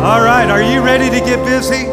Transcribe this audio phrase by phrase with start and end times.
[0.00, 1.84] All right, are you ready to get busy?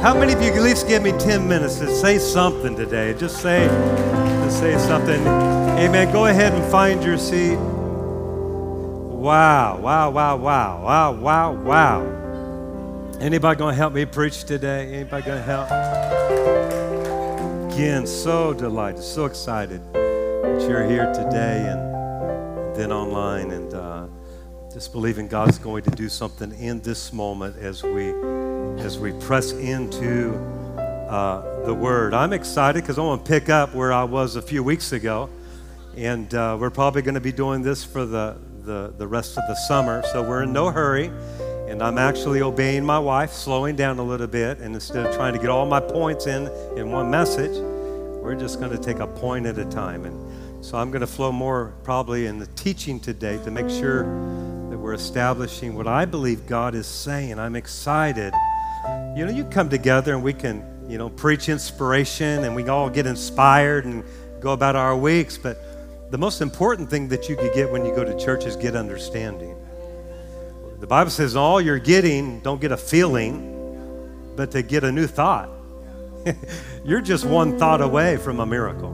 [0.00, 3.14] How many of you at least give me 10 minutes to say something today?
[3.14, 3.66] Just say,
[4.44, 5.20] just say something.
[5.26, 6.12] Amen.
[6.12, 7.56] Go ahead and find your seat.
[7.56, 12.00] Wow, wow, wow, wow, wow, wow, wow.
[13.20, 14.94] Anybody gonna help me preach today?
[14.94, 15.68] Anybody gonna help?
[17.72, 23.99] Again, so delighted, so excited that you're here today and then online and uh,
[24.72, 28.12] just believing God's going to do something in this moment as we
[28.80, 30.34] as we press into
[31.08, 32.14] uh, the Word.
[32.14, 35.28] I'm excited because I want to pick up where I was a few weeks ago,
[35.96, 39.42] and uh, we're probably going to be doing this for the, the the rest of
[39.48, 40.04] the summer.
[40.12, 41.10] So we're in no hurry,
[41.68, 45.32] and I'm actually obeying my wife, slowing down a little bit, and instead of trying
[45.32, 46.46] to get all my points in
[46.76, 47.56] in one message,
[48.22, 50.30] we're just going to take a point at a time and.
[50.62, 54.04] So I'm going to flow more probably in the teaching today to make sure
[54.90, 57.38] we're establishing what I believe God is saying.
[57.38, 58.34] I'm excited.
[59.16, 62.90] You know, you come together and we can, you know, preach inspiration and we all
[62.90, 64.02] get inspired and
[64.40, 67.94] go about our weeks, but the most important thing that you could get when you
[67.94, 69.54] go to church is get understanding.
[70.80, 75.06] The Bible says all you're getting, don't get a feeling, but to get a new
[75.06, 75.50] thought.
[76.84, 78.90] you're just one thought away from a miracle.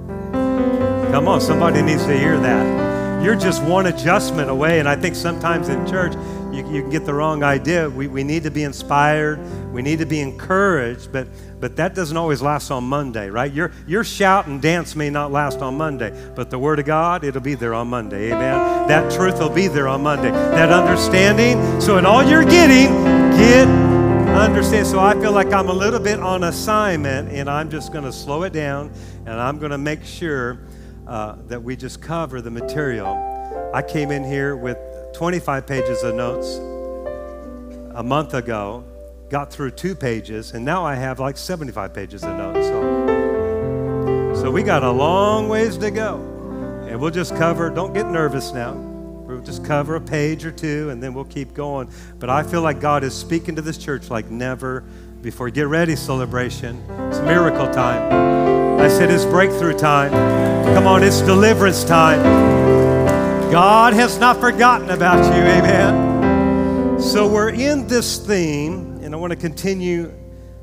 [1.11, 2.86] Come on, somebody needs to hear that.
[3.23, 4.79] You're just one adjustment away.
[4.79, 6.15] And I think sometimes in church,
[6.53, 7.89] you, you can get the wrong idea.
[7.89, 9.39] We, we need to be inspired,
[9.73, 11.27] we need to be encouraged, but,
[11.61, 13.53] but that doesn't always last on Monday, right?
[13.53, 17.25] Your, your shout and dance may not last on Monday, but the Word of God,
[17.25, 18.33] it'll be there on Monday.
[18.33, 18.89] Amen.
[18.89, 20.31] That truth will be there on Monday.
[20.31, 21.81] That understanding.
[21.81, 22.89] So, in all you're getting,
[23.37, 23.67] get
[24.37, 24.87] understand.
[24.87, 28.13] So I feel like I'm a little bit on assignment, and I'm just going to
[28.13, 30.59] slow it down, and I'm going to make sure
[31.07, 33.71] uh, that we just cover the material.
[33.73, 34.79] I came in here with
[35.15, 36.57] 25 pages of notes
[37.95, 38.85] a month ago,
[39.29, 42.67] got through two pages, and now I have like 75 pages of notes.
[42.67, 46.17] So, so we got a long ways to go.
[46.89, 48.73] And we'll just cover, don't get nervous now.
[48.73, 51.91] We'll just cover a page or two and then we'll keep going.
[52.19, 54.85] But I feel like God is speaking to this church like never
[55.21, 55.51] before.
[55.51, 56.77] Get ready, celebration.
[57.09, 58.66] It's miracle time.
[58.87, 60.13] I said it's breakthrough time.
[60.73, 62.23] Come on, it's deliverance time.
[63.51, 65.43] God has not forgotten about you.
[65.43, 67.01] Amen.
[67.01, 70.15] So we're in this theme, and I want to continue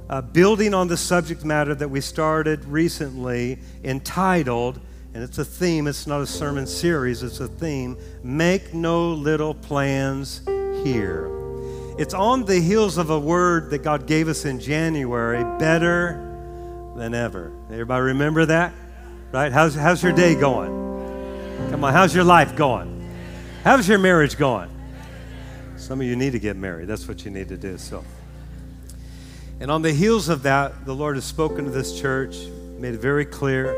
[0.09, 4.79] uh, building on the subject matter that we started recently entitled,
[5.13, 9.53] and it's a theme, it's not a sermon series, it's a theme Make No Little
[9.53, 10.43] Plans
[10.81, 11.29] Here.
[11.99, 16.32] It's on the heels of a word that God gave us in January better
[16.95, 17.51] than ever.
[17.69, 18.73] Everybody remember that?
[19.31, 19.51] Right?
[19.51, 20.69] How's, how's your day going?
[21.69, 23.09] Come on, how's your life going?
[23.63, 24.69] How's your marriage going?
[25.77, 26.87] Some of you need to get married.
[26.87, 27.77] That's what you need to do.
[27.77, 28.03] So,
[29.59, 32.37] and on the heels of that, the Lord has spoken to this church,
[32.77, 33.73] made it very clear,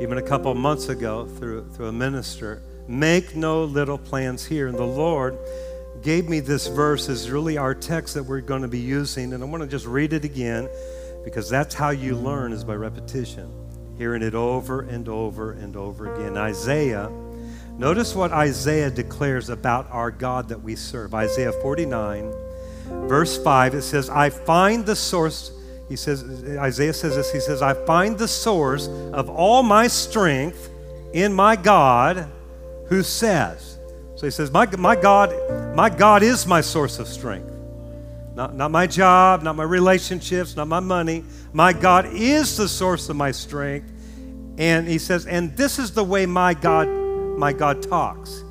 [0.00, 4.68] even a couple months ago through, through a minister make no little plans here.
[4.68, 5.36] And the Lord
[6.02, 9.32] gave me this verse is really our text that we're going to be using.
[9.32, 10.68] And I want to just read it again
[11.26, 13.52] because that's how you learn is by repetition,
[13.98, 16.36] hearing it over and over and over again.
[16.36, 17.10] Isaiah,
[17.76, 21.14] notice what Isaiah declares about our God that we serve.
[21.14, 22.32] Isaiah 49,
[23.08, 25.50] verse 5, it says, I find the source.
[25.88, 26.22] He says,
[26.58, 30.70] Isaiah says this, he says, I find the source of all my strength
[31.12, 32.30] in my God
[32.86, 33.80] who says.
[34.14, 35.34] So he says, my, my God,
[35.74, 37.55] my God is my source of strength.
[38.36, 41.24] Not, not my job, not my relationships, not my money.
[41.54, 43.90] My God is the source of my strength.
[44.58, 48.44] And he says, and this is the way my God, my God talks.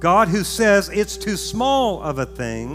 [0.00, 2.72] God who says it's too small of a thing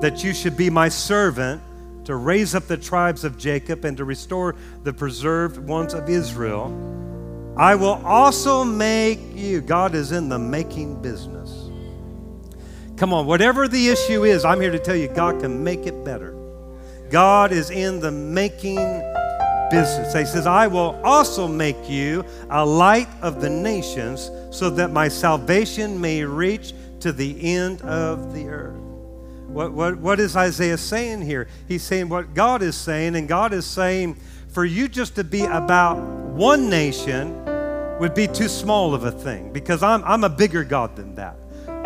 [0.00, 1.62] that you should be my servant
[2.04, 6.74] to raise up the tribes of Jacob and to restore the preserved ones of Israel.
[7.56, 9.62] I will also make you.
[9.62, 11.65] God is in the making business.
[12.96, 16.02] Come on, whatever the issue is, I'm here to tell you God can make it
[16.02, 16.34] better.
[17.10, 18.76] God is in the making
[19.70, 20.14] business.
[20.14, 25.08] He says, I will also make you a light of the nations so that my
[25.08, 28.80] salvation may reach to the end of the earth.
[29.46, 31.48] What, what, what is Isaiah saying here?
[31.68, 34.16] He's saying what God is saying, and God is saying,
[34.48, 37.44] for you just to be about one nation
[37.98, 41.36] would be too small of a thing because I'm, I'm a bigger God than that.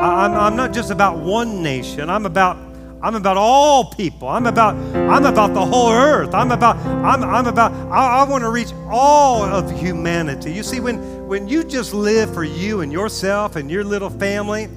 [0.00, 2.08] I'm, I'm not just about one nation.
[2.08, 2.56] I'm about
[3.02, 4.28] I'm about all people.
[4.28, 6.34] I'm about I'm about the whole earth.
[6.34, 10.52] I'm about I'm, I'm about I, I want to reach all of humanity.
[10.52, 14.68] You see, when when you just live for you and yourself and your little family,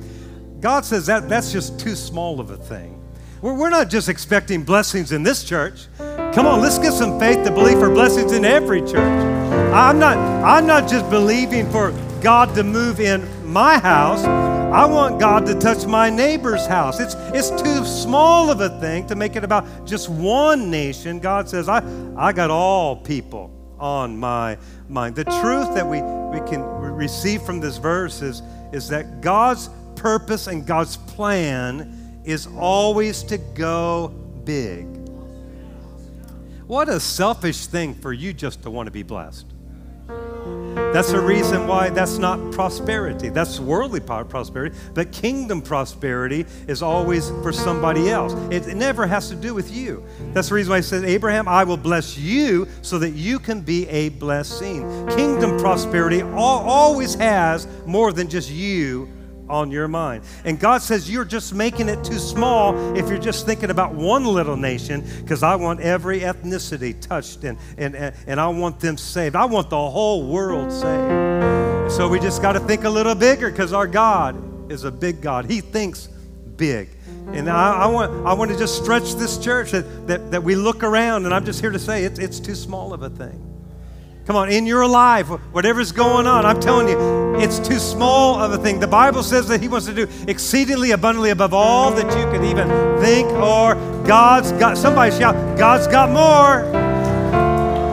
[0.59, 3.01] God says that that's just too small of a thing.
[3.41, 5.87] We're, we're not just expecting blessings in this church.
[6.33, 9.23] Come on, let's get some faith to believe for blessings in every church.
[9.73, 11.91] I'm not, I'm not just believing for
[12.21, 13.21] God to move in
[13.53, 14.25] my house.
[14.25, 16.99] I want God to touch my neighbor's house.
[16.99, 21.19] It's, it's too small of a thing to make it about just one nation.
[21.19, 21.83] God says, I,
[22.17, 24.57] I got all people on my
[24.89, 25.15] mind.
[25.15, 28.41] The truth that we, we can receive from this verse is,
[28.71, 34.07] is that God's purpose and God's plan is always to go
[34.43, 34.85] big.
[36.65, 39.52] What a selfish thing for you just to want to be blessed.
[40.93, 43.29] That's the reason why that's not prosperity.
[43.29, 44.77] That's worldly prosperity.
[44.93, 48.33] But kingdom prosperity is always for somebody else.
[48.51, 50.03] It, never has to do with you.
[50.33, 53.61] That's the reason why he says, Abraham, I will bless you so that you can
[53.61, 55.07] be a blessing.
[55.07, 59.09] Kingdom prosperity always has more than just you
[59.49, 60.23] on your mind.
[60.45, 64.25] And God says you're just making it too small if you're just thinking about one
[64.25, 69.35] little nation, because I want every ethnicity touched and, and, and I want them saved.
[69.35, 71.91] I want the whole world saved.
[71.91, 75.21] So we just got to think a little bigger because our God is a big
[75.21, 75.45] God.
[75.45, 76.07] He thinks
[76.55, 76.89] big.
[77.27, 80.55] And I, I, want, I want to just stretch this church that, that, that we
[80.55, 83.52] look around, and I'm just here to say it's, it's too small of a thing.
[84.25, 88.53] Come on, in your life, whatever's going on, I'm telling you, it's too small of
[88.53, 88.79] a thing.
[88.79, 92.45] The Bible says that He wants to do exceedingly abundantly above all that you can
[92.45, 92.69] even
[93.01, 93.75] think or
[94.05, 96.63] God's got, somebody shout, God's got more.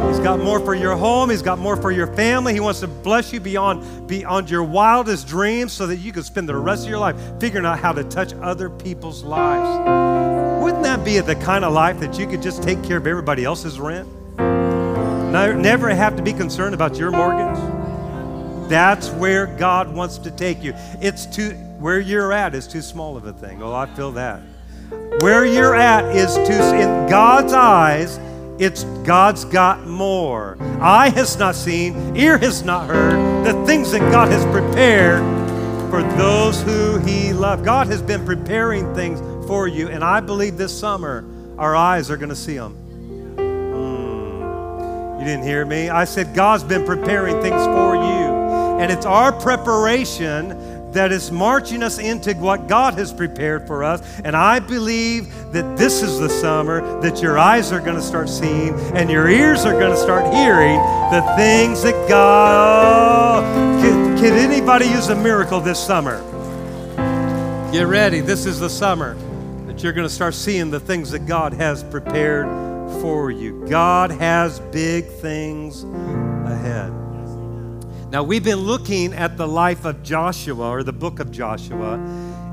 [0.08, 1.30] He's got more for your home.
[1.30, 2.52] He's got more for your family.
[2.52, 6.48] He wants to bless you beyond, beyond your wildest dreams so that you can spend
[6.48, 10.62] the rest of your life figuring out how to touch other people's lives.
[10.62, 13.44] Wouldn't that be the kind of life that you could just take care of everybody
[13.44, 14.06] else's rent?
[15.30, 17.58] Never have to be concerned about your mortgage.
[18.68, 20.74] That's where God wants to take you.
[21.00, 21.50] It's too
[21.80, 23.62] where you're at is too small of a thing.
[23.62, 24.42] Oh, I feel that.
[25.20, 28.18] Where you're at is too in God's eyes,
[28.58, 30.58] it's God's got more.
[30.80, 35.20] Eye has not seen, ear has not heard the things that God has prepared
[35.90, 37.62] for those who he loves.
[37.62, 41.24] God has been preparing things for you, and I believe this summer
[41.58, 42.79] our eyes are going to see them.
[45.20, 45.90] You didn't hear me.
[45.90, 48.00] I said, God's been preparing things for you.
[48.80, 54.00] And it's our preparation that is marching us into what God has prepared for us.
[54.24, 58.30] And I believe that this is the summer that your eyes are going to start
[58.30, 60.78] seeing and your ears are going to start hearing
[61.12, 63.44] the things that God.
[63.44, 66.22] Oh, can, can anybody use a miracle this summer?
[67.72, 68.20] Get ready.
[68.20, 69.16] This is the summer
[69.66, 72.69] that you're going to start seeing the things that God has prepared
[73.00, 73.66] for you.
[73.68, 76.92] God has big things ahead.
[78.10, 81.94] Now, we've been looking at the life of Joshua or the book of Joshua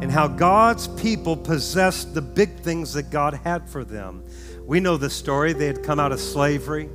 [0.02, 4.24] and how God's people possessed the big things that God had for them.
[4.68, 5.54] We know the story.
[5.54, 6.90] They had come out of slavery,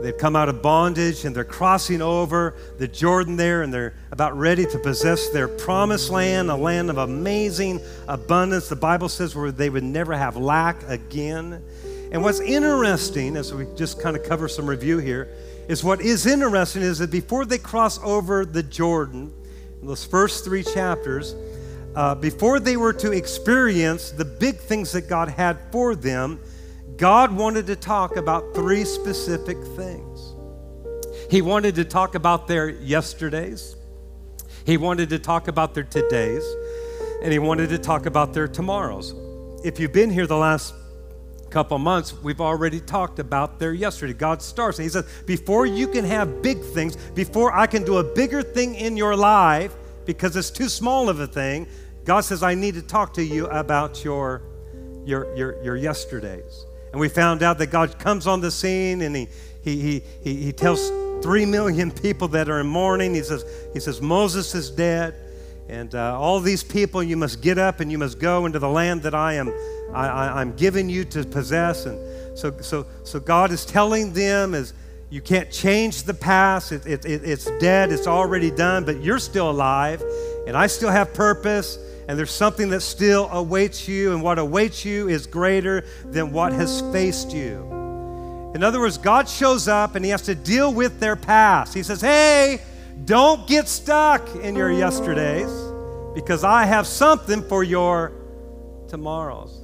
[0.00, 4.38] they've come out of bondage, and they're crossing over the Jordan there, and they're about
[4.38, 8.68] ready to possess their promised land, a land of amazing abundance.
[8.68, 11.64] The Bible says where they would never have lack again.
[12.10, 15.28] And what's interesting, as we just kind of cover some review here,
[15.68, 19.32] is what is interesting is that before they cross over the Jordan,
[19.80, 21.34] in those first three chapters,
[21.94, 26.40] uh, before they were to experience the big things that God had for them,
[26.96, 30.34] God wanted to talk about three specific things.
[31.30, 33.76] He wanted to talk about their yesterdays,
[34.64, 36.44] He wanted to talk about their todays,
[37.22, 39.14] and He wanted to talk about their tomorrows.
[39.62, 40.72] If you've been here the last
[41.50, 44.12] couple months, we've already talked about their yesterday.
[44.12, 47.98] God starts, and He says, Before you can have big things, before I can do
[47.98, 49.74] a bigger thing in your life,
[50.04, 51.66] because it's too small of a thing,
[52.04, 54.42] God says, I need to talk to you about your,
[55.04, 56.64] your, your, your yesterdays.
[56.92, 59.28] And we found out that God comes on the scene and He,
[59.62, 60.88] he, he, he, tells
[61.22, 65.14] three million people that are in mourning, He says, he says Moses is dead.
[65.68, 68.68] And uh, all these people, you must get up and you must go into the
[68.68, 69.52] land that I am
[69.94, 71.86] I, am giving you to possess.
[71.86, 74.74] And so, so, so God is telling them is
[75.10, 76.72] you can't change the past.
[76.72, 77.90] It, it, it, it's dead.
[77.92, 78.84] It's already done.
[78.84, 80.02] But you're still alive,
[80.46, 81.78] and I still have purpose.
[82.08, 86.52] And there's something that still awaits you, and what awaits you is greater than what
[86.52, 87.68] has faced you.
[88.54, 91.74] In other words, God shows up and He has to deal with their past.
[91.74, 92.62] He says, Hey,
[93.04, 95.50] don't get stuck in your yesterdays
[96.14, 98.12] because I have something for your
[98.88, 99.60] tomorrows.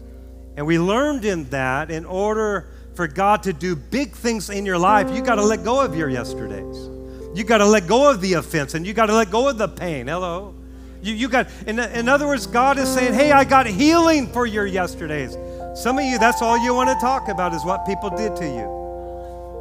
[0.57, 4.79] And we learned in that in order for God to do big things in your
[4.79, 6.89] life, you got to let go of your yesterdays.
[7.37, 9.59] You got to let go of the offense and you got to let go of
[9.59, 10.07] the pain.
[10.07, 10.55] Hello?
[11.03, 14.47] You, you got, in, in other words, God is saying, hey, I got healing for
[14.47, 15.37] your yesterdays,
[15.75, 18.47] Some of you, that's all you want to talk about is what people did to
[18.47, 18.84] you.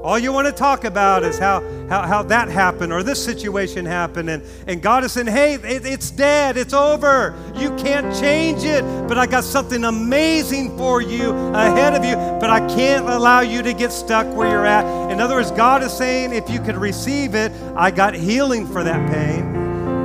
[0.03, 3.85] All you want to talk about is how, how, how that happened or this situation
[3.85, 4.29] happened.
[4.29, 7.33] And, and God is saying, hey, it, it's dead, it's over.
[7.55, 8.83] You can't change it.
[9.07, 12.15] But I got something amazing for you ahead of you.
[12.15, 15.09] But I can't allow you to get stuck where you're at.
[15.09, 18.83] In other words, God is saying, if you could receive it, I got healing for
[18.83, 19.55] that pain.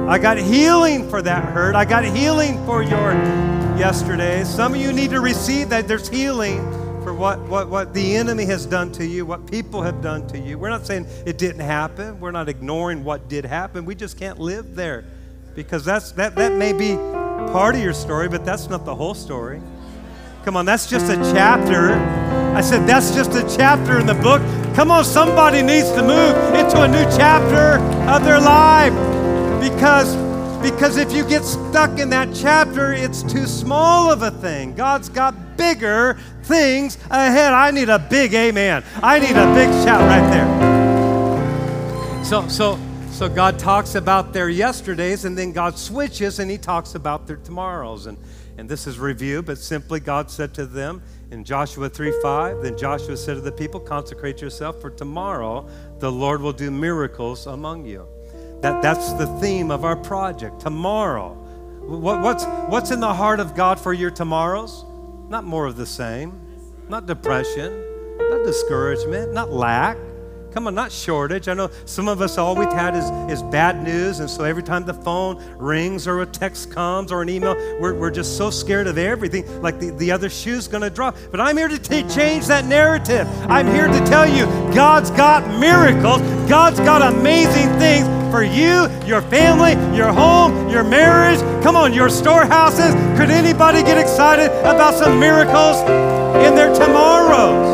[0.09, 1.75] I got healing for that hurt.
[1.75, 3.14] I got healing for your
[3.76, 4.45] yesterday.
[4.45, 5.88] Some of you need to receive that.
[5.88, 6.77] There's healing
[7.18, 10.56] what, what, what the enemy has done to you, what people have done to you.
[10.56, 12.20] We're not saying it didn't happen.
[12.20, 13.84] We're not ignoring what did happen.
[13.84, 15.04] We just can't live there
[15.56, 16.94] because that's, that, that may be
[17.52, 19.60] part of your story, but that's not the whole story.
[20.44, 21.94] Come on, that's just a chapter.
[22.54, 24.40] I said, that's just a chapter in the book.
[24.76, 28.92] Come on, somebody needs to move into a new chapter of their life
[29.60, 30.16] because
[30.62, 34.75] because if you get stuck in that chapter, it's too small of a thing.
[34.75, 37.52] God's got bigger things ahead.
[37.52, 38.82] I need a big amen.
[39.02, 42.24] I need a big shout right there.
[42.24, 42.78] So, so,
[43.10, 47.36] so God talks about their yesterdays, and then God switches and He talks about their
[47.36, 48.06] tomorrows.
[48.06, 48.16] And,
[48.56, 52.78] and this is review, but simply God said to them in Joshua 3 5, then
[52.78, 57.84] Joshua said to the people, Consecrate yourself, for tomorrow the Lord will do miracles among
[57.84, 58.06] you.
[58.60, 60.60] That, that's the theme of our project.
[60.60, 61.34] Tomorrow.
[61.86, 64.84] What, what's, what's in the heart of God for your tomorrows?
[65.28, 66.40] Not more of the same,
[66.88, 67.85] not depression,
[68.18, 69.99] not discouragement, not lack.
[70.52, 71.49] Come on, not shortage.
[71.49, 74.62] I know some of us all we've had is, is bad news, and so every
[74.62, 78.50] time the phone rings or a text comes or an email, we're, we're just so
[78.50, 81.17] scared of everything, like the, the other shoe's gonna drop.
[81.31, 83.28] But I'm here to t- change that narrative.
[83.49, 89.23] I'm here to tell you God's got miracles, God's got amazing things for you, your
[89.23, 91.40] family, your home, your marriage.
[91.62, 92.95] Come on, your storehouses.
[93.19, 95.81] Could anybody get excited about some miracles
[96.45, 97.67] in their tomorrows?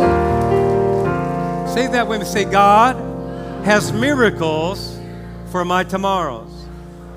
[1.74, 2.24] Say that with me.
[2.24, 2.94] Say, God
[3.64, 4.96] has miracles
[5.50, 6.52] for my tomorrows.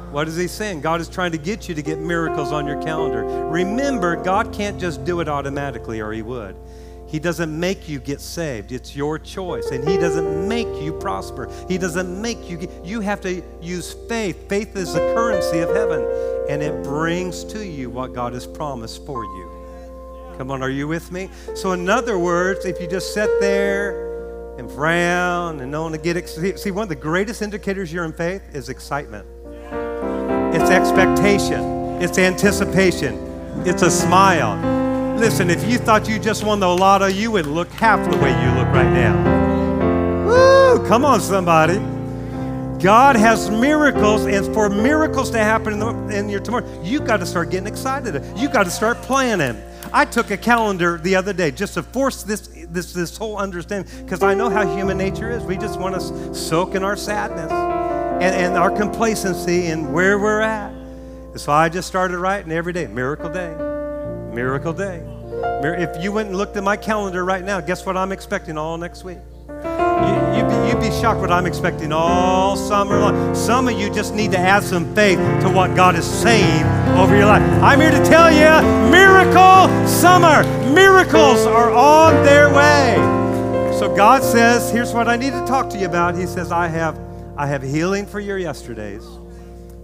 [0.10, 0.82] What is he saying?
[0.82, 3.24] God is trying to get you to get miracles on your calendar.
[3.50, 6.56] Remember, God can't just do it automatically, or he would.
[7.06, 8.72] He doesn't make you get saved.
[8.72, 9.70] It's your choice.
[9.70, 11.52] And He doesn't make you prosper.
[11.70, 14.50] He doesn't make you, get, you have to use faith.
[14.50, 16.02] Faith is the currency of heaven,
[16.50, 19.52] and it brings to you what God has promised for you.
[20.40, 21.30] Come on, are you with me?
[21.54, 24.07] So, in other words, if you just sit there
[24.58, 28.14] and frown and want to get excited, see, one of the greatest indicators you're in
[28.14, 29.26] faith is excitement,
[30.54, 33.16] it's expectation, it's anticipation,
[33.66, 34.58] it's a smile.
[35.18, 38.30] Listen, if you thought you just won the lotto, you would look half the way
[38.30, 40.26] you look right now.
[40.28, 40.88] Woo!
[40.88, 41.80] Come on, somebody.
[42.80, 47.18] God has miracles, and for miracles to happen in, the, in your tomorrow, you got
[47.18, 48.24] to start getting excited.
[48.38, 49.60] You got to start planning.
[49.94, 54.03] I took a calendar the other day just to force this this this whole understanding
[54.03, 55.44] because I know how human nature is.
[55.44, 60.41] We just want to soak in our sadness and, and our complacency and where we're
[60.41, 60.72] at.
[60.72, 63.56] And so I just started writing every day, miracle day,
[64.34, 65.03] Miracle day.
[65.63, 68.77] If you went and looked at my calendar right now, guess what I'm expecting all
[68.77, 69.17] next week?
[70.88, 73.36] Be shocked what I'm expecting all summer long.
[73.36, 76.63] Some of you just need to add some faith to what God is saying
[76.98, 77.41] over your life.
[77.62, 80.44] I'm here to tell you miracle summer.
[80.74, 82.96] Miracles are on their way.
[83.77, 86.15] So God says, here's what I need to talk to you about.
[86.15, 86.98] He says, I have,
[87.36, 89.06] I have healing for your yesterdays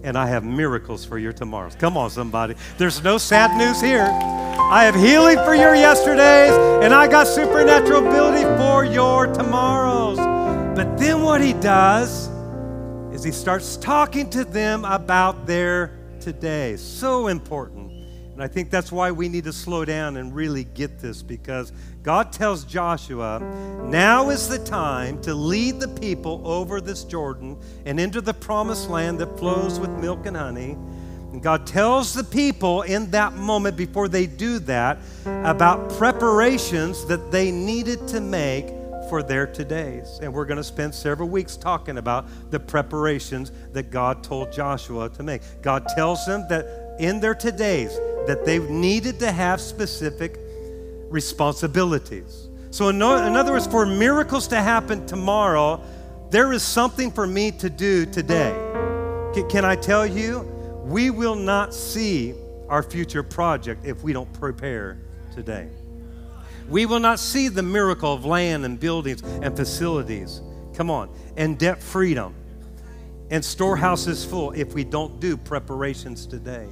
[0.04, 1.74] and I have miracles for your tomorrows.
[1.74, 2.54] Come on, somebody.
[2.78, 4.08] There's no sad news here.
[4.08, 10.33] I have healing for your yesterdays, and I got supernatural ability for your tomorrows.
[10.74, 12.28] But then what he does
[13.14, 16.76] is he starts talking to them about their today.
[16.76, 17.92] So important.
[18.32, 21.72] And I think that's why we need to slow down and really get this because
[22.02, 23.38] God tells Joshua,
[23.84, 28.90] now is the time to lead the people over this Jordan and into the promised
[28.90, 30.72] land that flows with milk and honey.
[31.32, 37.30] And God tells the people in that moment before they do that about preparations that
[37.30, 38.66] they needed to make
[39.14, 40.18] for their todays.
[40.20, 45.08] And we're going to spend several weeks talking about the preparations that God told Joshua
[45.10, 45.40] to make.
[45.62, 47.94] God tells them that in their todays,
[48.26, 50.36] that they needed to have specific
[51.10, 52.48] responsibilities.
[52.72, 55.80] So, in, other words, for miracles to happen tomorrow,
[56.30, 58.52] there is something for me to do today.
[59.48, 60.40] Can I tell you?
[60.82, 62.34] We will not see
[62.68, 64.98] our future project if we don't prepare
[65.36, 65.68] today.
[66.68, 70.40] We will not see the miracle of land and buildings and facilities.
[70.74, 72.34] Come on, and debt freedom
[73.30, 76.68] and storehouses full if we don't do preparations today.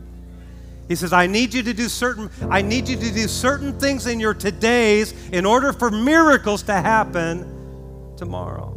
[0.89, 4.07] He says, I need you to do certain, I need you to do certain things
[4.07, 8.77] in your todays in order for miracles to happen tomorrow.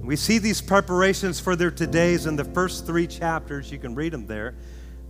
[0.00, 3.72] We see these preparations for their todays in the first three chapters.
[3.72, 4.54] You can read them there.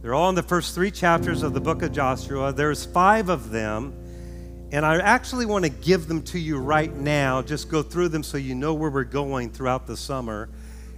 [0.03, 2.53] They're all in the first three chapters of the book of Joshua.
[2.53, 4.04] There's five of them.
[4.75, 7.43] And I actually want to give them to you right now.
[7.43, 10.49] Just go through them so you know where we're going throughout the summer.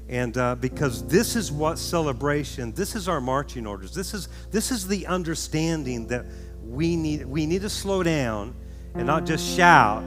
[0.09, 3.93] And uh, because this is what celebration, this is our marching orders.
[3.93, 6.25] This is, this is the understanding that
[6.65, 8.55] we need, we need to slow down
[8.95, 10.03] and not just shout,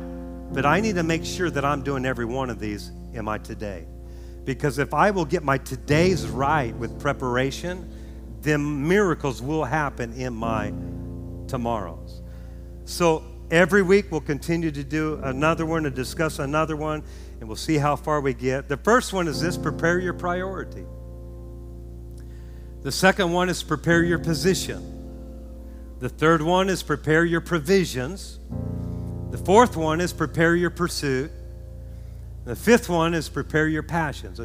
[0.51, 3.37] but I need to make sure that I'm doing every one of these in my
[3.37, 3.85] today.
[4.45, 7.87] Because if I will get my todays right with preparation,
[8.41, 10.73] then miracles will happen in my
[11.47, 12.23] tomorrows.
[12.85, 17.03] So every week we'll continue to do another one and discuss another one
[17.39, 18.67] and we'll see how far we get.
[18.67, 20.85] The first one is this prepare your priority.
[22.81, 24.95] The second one is prepare your position.
[25.99, 28.39] The third one is prepare your provisions.
[29.31, 31.31] The fourth one is prepare your pursuit.
[32.45, 34.39] The fifth one is prepare your passions.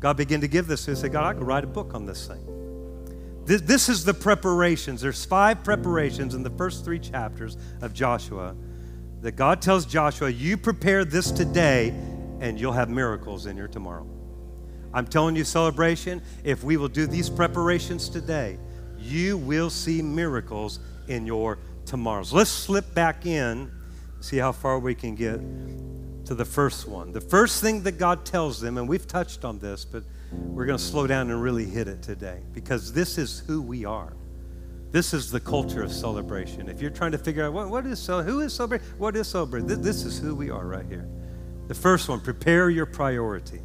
[0.00, 1.00] God began to give this to us.
[1.00, 2.63] Say, God, I could write a book on this thing.
[3.46, 5.00] This, this is the preparations.
[5.00, 8.56] There's five preparations in the first three chapters of Joshua
[9.20, 11.88] that God tells Joshua, you prepare this today
[12.40, 14.06] and you'll have miracles in your tomorrow.
[14.92, 18.58] I'm telling you, celebration, if we will do these preparations today,
[18.98, 22.32] you will see miracles in your tomorrows.
[22.32, 23.70] Let's slip back in,
[24.20, 25.40] see how far we can get
[26.26, 27.12] to the first one.
[27.12, 30.04] The first thing that God tells them, and we've touched on this, but
[30.54, 33.84] we're going to slow down and really hit it today because this is who we
[33.84, 34.12] are.
[34.92, 36.68] This is the culture of celebration.
[36.68, 39.66] If you're trying to figure out what, what is who is celebrating, what is celebrating,
[39.66, 41.08] this, this is who we are right here.
[41.66, 43.60] The first one, prepare your priority.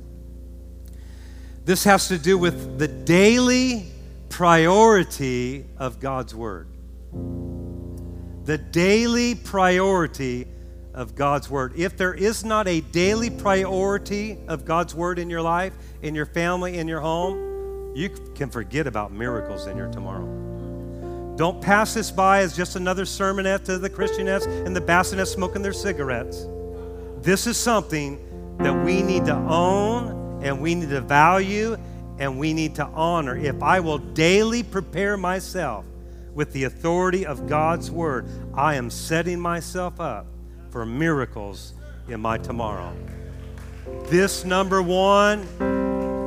[1.66, 3.92] This has to do with the daily
[4.30, 6.68] priority of God's Word.
[8.46, 10.48] The daily priority
[10.94, 11.74] of God's Word.
[11.76, 16.26] If there is not a daily priority of God's Word in your life, in your
[16.26, 21.36] family, in your home, you can forget about miracles in your tomorrow.
[21.38, 25.62] Don't pass this by as just another sermonette to the Christianettes and the bassinettes smoking
[25.62, 26.46] their cigarettes.
[27.22, 31.78] This is something that we need to own and we need to value
[32.18, 33.38] and we need to honor.
[33.38, 35.86] If I will daily prepare myself
[36.34, 40.26] with the authority of God's word, I am setting myself up
[40.72, 41.74] for miracles
[42.08, 42.96] in my tomorrow.
[44.06, 45.42] This number one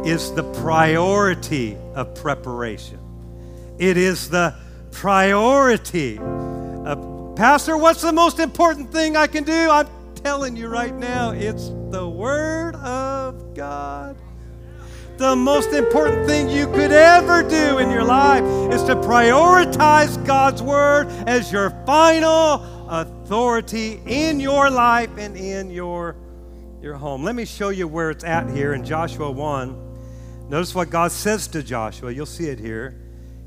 [0.04, 2.98] is the priority of preparation.
[3.78, 4.54] It is the
[4.90, 9.70] priority of, Pastor, what's the most important thing I can do?
[9.70, 14.16] I'm telling you right now, it's the Word of God.
[15.18, 20.62] The most important thing you could ever do in your life is to prioritize God's
[20.62, 22.58] Word as your final
[22.92, 26.14] authority in your life and in your,
[26.82, 27.24] your home.
[27.24, 30.48] Let me show you where it's at here in Joshua 1.
[30.50, 32.12] Notice what God says to Joshua.
[32.12, 33.00] You'll see it here.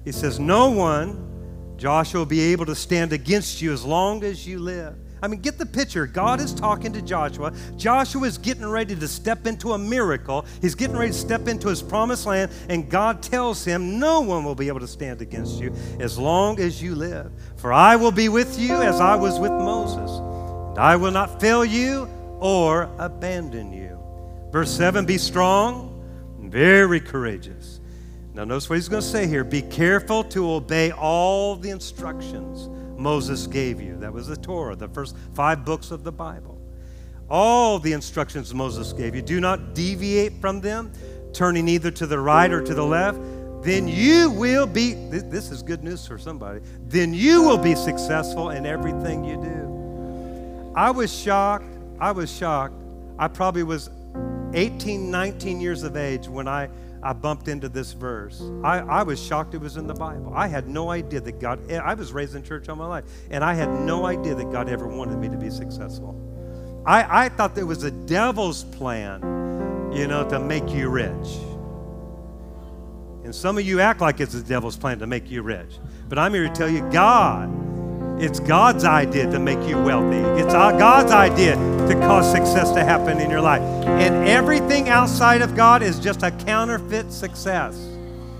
[0.03, 4.47] He says, No one, Joshua, will be able to stand against you as long as
[4.47, 4.95] you live.
[5.25, 6.05] I mean, get the picture.
[6.05, 7.51] God is talking to Joshua.
[7.77, 10.45] Joshua is getting ready to step into a miracle.
[10.61, 14.43] He's getting ready to step into his promised land, and God tells him, No one
[14.43, 17.31] will be able to stand against you as long as you live.
[17.55, 21.41] For I will be with you as I was with Moses, and I will not
[21.41, 22.07] fail you
[22.39, 23.97] or abandon you.
[24.51, 26.05] Verse 7 Be strong
[26.39, 27.79] and very courageous.
[28.35, 32.69] Now, notice what he's going to say here be careful to obey all the instructions
[32.97, 33.97] Moses gave you.
[33.97, 36.61] That was the Torah, the first five books of the Bible.
[37.29, 39.21] All the instructions Moses gave you.
[39.21, 40.91] Do not deviate from them,
[41.33, 43.19] turning either to the right or to the left.
[43.63, 48.51] Then you will be, this is good news for somebody, then you will be successful
[48.51, 50.71] in everything you do.
[50.75, 51.65] I was shocked.
[51.99, 52.75] I was shocked.
[53.17, 53.89] I probably was
[54.53, 56.69] 18, 19 years of age when I
[57.05, 58.41] I bumped into this verse.
[58.63, 60.33] I, I was shocked it was in the Bible.
[60.35, 63.03] I had no idea that God, eh, I was raised in church all my life,
[63.29, 66.19] and I had no idea that God ever wanted me to be successful.
[66.83, 69.21] I, I thought there was a devil's plan,
[69.93, 71.37] you know, to make you rich.
[73.23, 75.77] And some of you act like it's the devil's plan to make you rich.
[76.09, 77.64] But I'm here to tell you, God
[78.19, 80.17] it's God's idea to make you wealthy.
[80.41, 83.61] It's God's idea to cause success to happen in your life.
[83.61, 87.75] And everything outside of God is just a counterfeit success.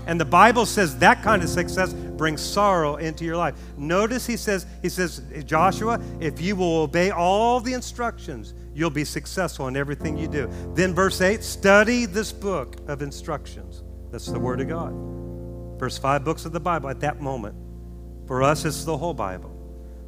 [0.06, 3.54] And the Bible says that kind of success brings sorrow into your life.
[3.76, 9.04] Notice he says, he says, Joshua, if you will obey all the instructions, you'll be
[9.04, 10.48] successful in everything you do.
[10.74, 13.82] Then verse 8, study this book of instructions.
[14.10, 14.92] That's the word of God.
[15.78, 17.54] First five books of the Bible at that moment
[18.26, 19.55] For us, it's the whole Bible.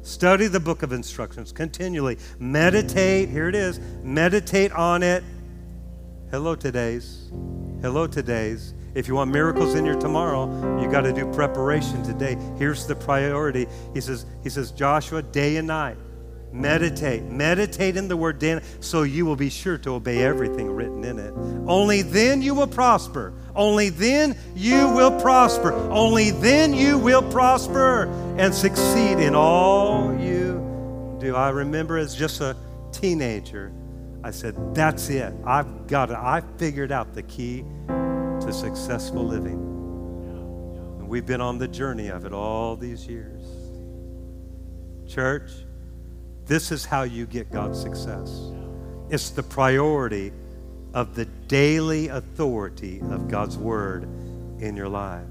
[0.09, 2.17] Study the book of instructions continually.
[2.39, 5.23] Meditate, here it is, meditate on it.
[6.31, 7.29] Hello, today's.
[7.83, 8.73] Hello, today's.
[8.95, 12.35] If you want miracles in your tomorrow, you got to do preparation today.
[12.57, 13.67] Here's the priority.
[13.93, 15.97] He says, he says, Joshua, day and night.
[16.51, 17.23] Meditate.
[17.23, 21.19] Meditate in the word day so you will be sure to obey everything written in
[21.19, 21.33] it.
[21.67, 23.33] Only then you will prosper.
[23.55, 25.73] Only then you will prosper.
[25.73, 28.05] Only then you will prosper
[28.37, 31.35] and succeed in all you do.
[31.35, 32.55] I remember as just a
[32.91, 33.71] teenager,
[34.23, 35.33] I said, That's it.
[35.45, 36.15] I've got it.
[36.15, 39.59] I figured out the key to successful living.
[40.99, 43.43] And we've been on the journey of it all these years.
[45.07, 45.51] Church,
[46.49, 48.51] this is how you get God's success.
[49.11, 50.33] It's the priority
[50.95, 54.05] of the daily authority of God's word
[54.59, 55.27] in your life.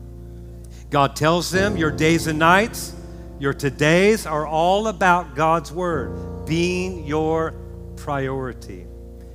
[0.91, 2.95] God tells them your days and nights,
[3.41, 7.53] your todays are all about God's word being your
[7.97, 8.87] priority.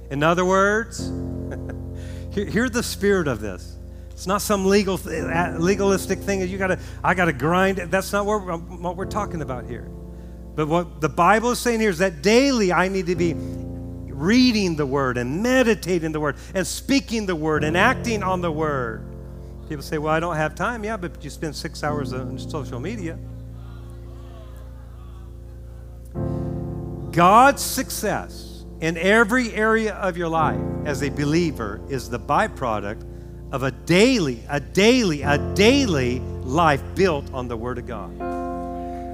[0.09, 1.11] In other words,
[2.31, 3.75] hear the spirit of this.
[4.11, 7.77] It's not some legal legalistic thing that you got to I got to grind.
[7.77, 9.91] That's not what we're, what we're talking about here.
[10.55, 14.75] But what the Bible is saying here is that daily I need to be reading
[14.75, 19.05] the Word and meditating the Word and speaking the Word and acting on the Word.
[19.67, 20.83] People say, well, I don't have time.
[20.83, 23.17] Yeah, but you spend six hours on social media.
[27.11, 33.05] God's success in every area of your life as a believer is the byproduct
[33.51, 38.42] of a daily, a daily, a daily life built on the Word of God.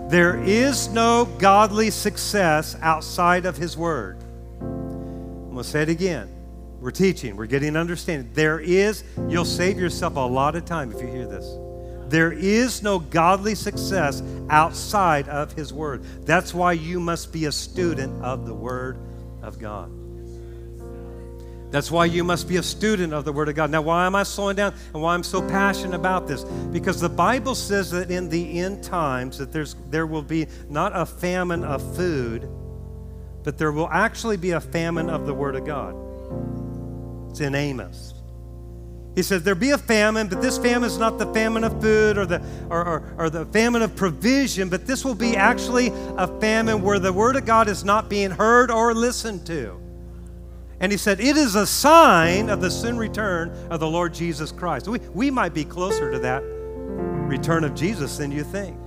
[0.10, 4.18] There is no godly success outside of His Word.
[4.60, 6.28] I'm going to say it again.
[6.80, 8.32] We're teaching, we're getting understanding.
[8.34, 11.46] There is, you'll save yourself a lot of time if you hear this.
[12.08, 16.04] There is no godly success outside of His Word.
[16.26, 18.98] That's why you must be a student of the Word
[19.44, 19.92] of God.
[21.72, 23.70] That's why you must be a student of the Word of God.
[23.70, 26.44] Now, why am I slowing down and why I'm so passionate about this?
[26.44, 30.94] Because the Bible says that in the end times that there's there will be not
[30.96, 32.50] a famine of food,
[33.44, 35.96] but there will actually be a famine of the Word of God.
[37.30, 38.16] It's in Amos.
[39.16, 42.18] He says there'll be a famine, but this famine is not the famine of food
[42.18, 46.26] or the or, or, or the famine of provision, but this will be actually a
[46.40, 49.79] famine where the Word of God is not being heard or listened to.
[50.80, 54.52] And he said, It is a sign of the soon return of the Lord Jesus
[54.52, 54.88] Christ.
[54.88, 58.78] We, we might be closer to that return of Jesus than you think.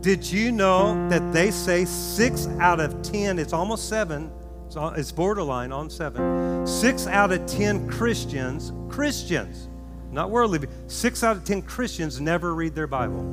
[0.00, 4.30] Did you know that they say six out of 10, it's almost seven,
[4.66, 9.68] it's, borderline on seven, six out of 10 Christians, Christians,
[10.12, 13.24] not worldly, six out of 10 Christians never read their Bible.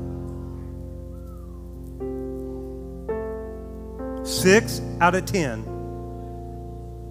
[4.23, 5.74] Six out of 10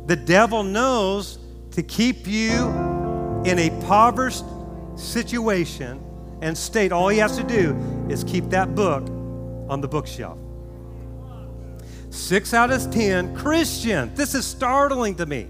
[0.06, 1.38] the devil knows
[1.72, 2.68] to keep you
[3.44, 4.44] in a impoverished
[4.96, 6.00] situation
[6.40, 6.92] and state.
[6.92, 7.76] All he has to do
[8.08, 9.02] is keep that book
[9.68, 10.38] on the bookshelf.
[12.10, 14.14] Six out of ten Christian.
[14.14, 15.48] This is startling to me.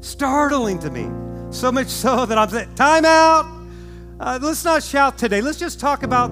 [0.00, 1.08] Startling to me.
[1.50, 3.46] So much so that I'm saying, time out.
[4.20, 5.40] Uh, let's not shout today.
[5.40, 6.30] Let's just talk about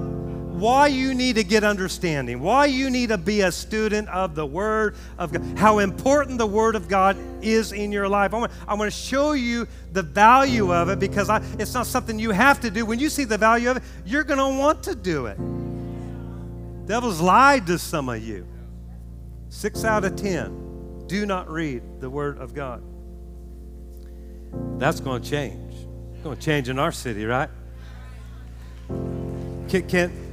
[0.57, 4.47] why you need to get understanding, why you need to be a student of the
[4.47, 8.33] Word of God, how important the Word of God is in your life.
[8.33, 11.87] I want, I want to show you the value of it because I, it's not
[11.87, 12.87] something you have to do.
[12.87, 15.37] When you see the value of it, you're going to want to do it.
[16.87, 18.47] Devil's lied to some of you.
[19.51, 22.83] Six out of ten do not read the Word of God.
[24.79, 25.75] That's going to change.
[26.15, 27.51] It's going to change in our city, right?
[29.69, 30.26] Can, can,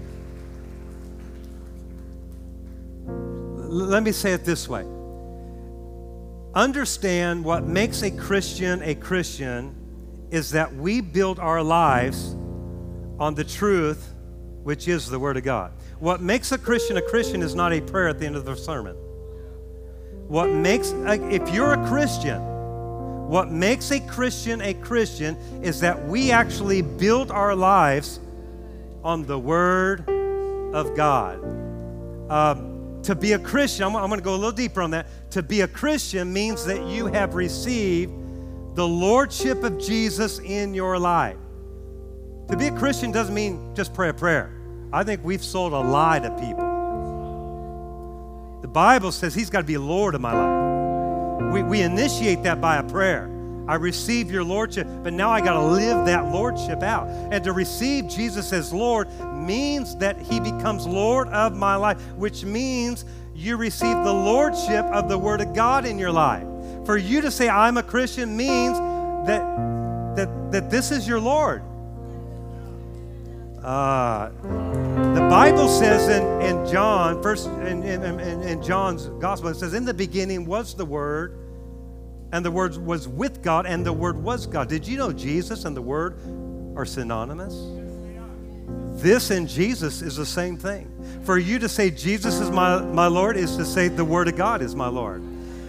[3.74, 4.86] let me say it this way
[6.56, 9.76] understand what makes a Christian a Christian
[10.30, 12.36] is that we build our lives
[13.20, 14.14] on the truth,
[14.64, 15.72] which is the Word of God.
[16.00, 18.56] What makes a Christian a Christian is not a prayer at the end of the
[18.56, 18.96] sermon.
[20.28, 22.42] What makes, if you're a Christian,
[23.28, 28.20] what makes a Christian a Christian is that we actually build our lives
[29.04, 30.10] on the Word
[30.74, 31.44] of God.
[32.32, 32.73] Um,
[33.04, 35.08] to be a Christian, I'm, I'm going to go a little deeper on that.
[35.32, 38.12] To be a Christian means that you have received
[38.76, 41.38] the Lordship of Jesus in your life.
[42.50, 44.54] To be a Christian doesn't mean just pray a prayer.
[44.92, 46.72] I think we've sold a lie to people.
[48.62, 51.54] The Bible says He's got to be Lord of my life.
[51.54, 53.33] We, we initiate that by a prayer.
[53.68, 57.08] I receive your lordship, but now I got to live that lordship out.
[57.08, 62.44] And to receive Jesus as Lord means that he becomes Lord of my life, which
[62.44, 66.46] means you receive the lordship of the Word of God in your life.
[66.86, 68.78] For you to say, I'm a Christian, means
[69.28, 71.64] that, that, that this is your Lord.
[73.64, 74.30] Uh,
[75.14, 79.74] the Bible says in, in John, first in, in, in, in John's gospel, it says,
[79.74, 81.38] In the beginning was the Word,
[82.34, 84.68] and the Word was with God, and the Word was God.
[84.68, 86.18] Did you know Jesus and the Word
[86.76, 87.54] are synonymous?
[89.00, 90.90] This and Jesus is the same thing.
[91.26, 94.36] For you to say Jesus is my, my Lord is to say the Word of
[94.36, 95.22] God is my Lord.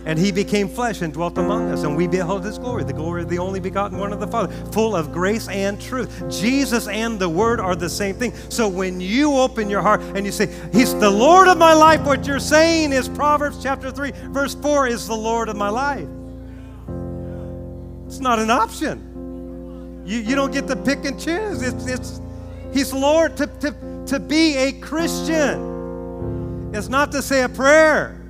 [0.06, 3.22] And he became flesh and dwelt among us, and we beheld his glory, the glory
[3.22, 6.30] of the only begotten one of the Father, full of grace and truth.
[6.30, 8.32] Jesus and the Word are the same thing.
[8.48, 12.00] So when you open your heart and you say, He's the Lord of my life,
[12.06, 16.08] what you're saying is Proverbs chapter 3, verse 4 is the Lord of my life.
[18.14, 20.02] It's not an option.
[20.06, 21.62] You, you don't get to pick and choose.
[21.62, 22.20] It's, it's,
[22.72, 23.36] he's Lord.
[23.38, 28.20] To, to, to be a Christian is not to say a prayer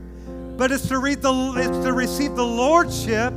[0.57, 3.33] but it's to, read the, it's to receive the lordship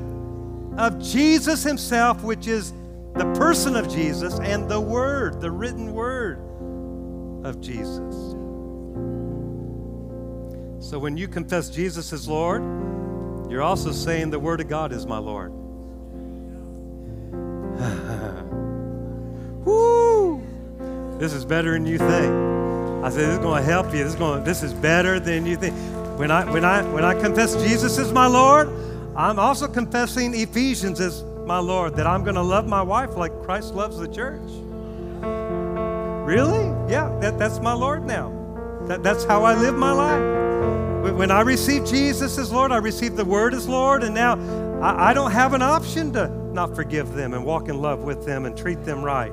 [0.77, 2.73] of Jesus himself, which is
[3.15, 6.37] the person of Jesus and the word, the written word
[7.43, 8.13] of Jesus.
[10.87, 12.61] So when you confess Jesus as Lord,
[13.49, 15.51] you're also saying the word of God is my Lord.
[19.65, 20.41] Woo!
[21.19, 22.33] This is better than you think.
[23.03, 24.03] I said, this is going to help you.
[24.03, 25.75] This is, going, this is better than you think.
[26.17, 28.69] When I, when, I, when I confess Jesus is my Lord,
[29.15, 33.31] I'm also confessing Ephesians as my Lord, that I'm going to love my wife like
[33.43, 34.41] Christ loves the church.
[36.27, 36.65] Really?
[36.91, 38.33] Yeah, that, that's my Lord now.
[38.87, 41.15] That, that's how I live my life.
[41.15, 44.33] When I receive Jesus as Lord, I receive the Word as Lord, and now
[44.81, 48.25] I, I don't have an option to not forgive them and walk in love with
[48.25, 49.31] them and treat them right.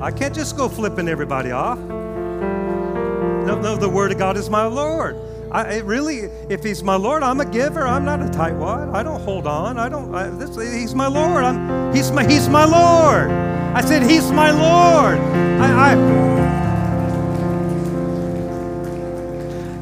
[0.00, 1.78] I can't just go flipping everybody off.
[1.78, 5.14] No, no, the Word of God is my Lord.
[5.50, 7.86] I really, if He's my Lord, I'm a giver.
[7.86, 8.94] I'm not a tightwad.
[8.94, 9.78] I don't hold on.
[9.78, 10.14] I don't.
[10.14, 11.44] I, this, he's my Lord.
[11.44, 12.24] I'm, he's my.
[12.26, 13.30] He's my Lord.
[13.30, 15.18] I said He's my Lord.
[15.18, 15.96] I, I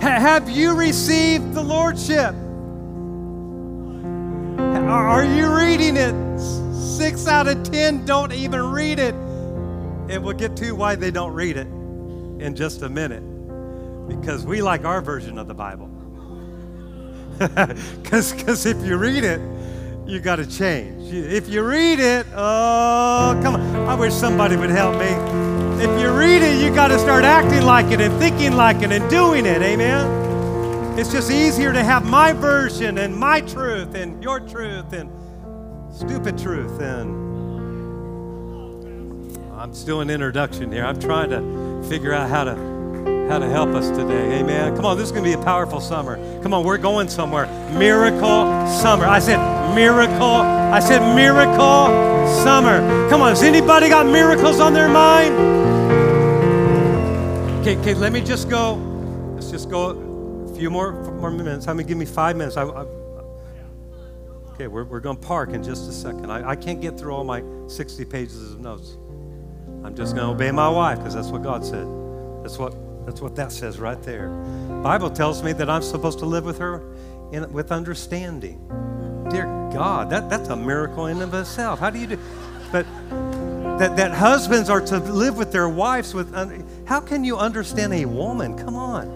[0.01, 2.35] have you received the lordship?
[4.91, 6.30] Are you reading it?
[7.01, 9.15] Six out of ten don't even read it.
[9.15, 13.23] And we'll get to why they don't read it in just a minute
[14.07, 15.87] because we like our version of the Bible.
[18.03, 19.41] Because if you read it,
[20.07, 21.11] you got to change.
[21.11, 23.77] If you read it, oh, come on.
[23.89, 25.09] I wish somebody would help me.
[25.83, 28.93] If you read it, you got to start acting like it and thinking like it
[28.93, 29.63] and doing it.
[29.63, 30.99] Amen?
[30.99, 35.11] It's just easier to have my version and my truth and your truth and
[35.93, 36.81] stupid truth.
[36.81, 37.31] And
[39.53, 40.85] I'm still an introduction here.
[40.85, 42.71] I'm trying to figure out how to
[43.31, 44.41] how to help us today.
[44.41, 44.75] Amen.
[44.75, 46.17] Come on, this is going to be a powerful summer.
[46.43, 47.47] Come on, we're going somewhere.
[47.79, 49.07] Miracle summer.
[49.07, 49.39] I said
[49.73, 50.17] miracle.
[50.25, 51.87] I said miracle
[52.43, 52.81] summer.
[53.09, 55.35] Come on, has anybody got miracles on their mind?
[57.61, 58.75] Okay, okay, let me just go.
[59.35, 59.91] Let's just go
[60.51, 61.69] a few more, more minutes.
[61.69, 62.57] I mean, give me five minutes.
[62.57, 62.85] I, I,
[64.61, 66.31] okay, we're, we're going to park in just a second.
[66.31, 68.99] I, I can't get through all my 60 pages of notes.
[69.83, 71.87] I'm just going to obey my wife because that's what God said.
[72.43, 72.75] That's what
[73.07, 74.29] that's what that says right there.
[74.83, 76.83] Bible tells me that I'm supposed to live with her
[77.33, 78.59] in, with understanding.
[79.31, 81.81] Dear God, that, that's a miracle in of itself.
[81.81, 82.19] How do you do?
[82.71, 82.85] But
[83.79, 86.35] that, that husbands are to live with their wives with.
[86.87, 88.59] How can you understand a woman?
[88.59, 89.09] Come on.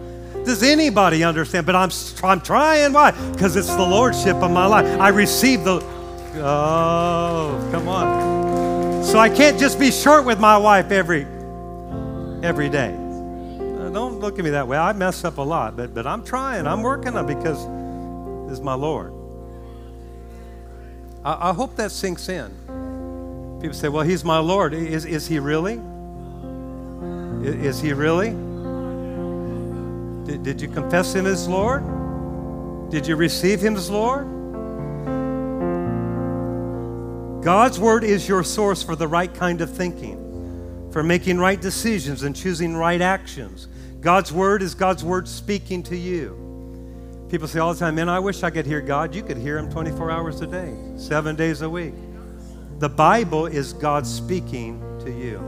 [0.44, 1.66] Does anybody understand?
[1.66, 1.90] But I'm,
[2.22, 2.92] I'm trying.
[2.92, 3.11] Why?
[3.33, 4.87] Because it's the lordship of my life.
[5.00, 5.83] I receive the.
[6.37, 9.04] Oh, come on.
[9.04, 11.26] So I can't just be short with my wife every
[12.42, 13.04] every day
[13.85, 14.78] uh, don't look at me that way.
[14.78, 16.66] I mess up a lot, but, but I'm trying.
[16.66, 17.66] I'm working on because
[18.50, 19.12] is my Lord.
[21.24, 22.50] I, I hope that sinks in.
[23.61, 24.74] People say, well, he's my Lord.
[24.74, 25.80] Is, is he really?
[27.42, 28.30] Is, is he really?
[30.25, 31.83] Did, did you confess him as Lord?
[32.91, 34.27] Did you receive him as Lord?
[37.45, 42.23] God's word is your source for the right kind of thinking, for making right decisions
[42.23, 43.69] and choosing right actions.
[44.01, 47.27] God's word is God's word speaking to you.
[47.31, 49.15] People say all the time, man, I wish I could hear God.
[49.15, 51.95] You could hear him 24 hours a day, seven days a week.
[52.79, 55.43] The Bible is God speaking to you.